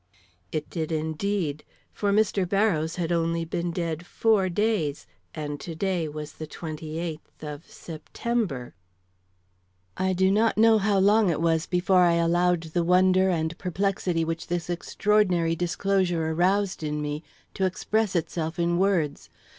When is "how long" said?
10.79-11.29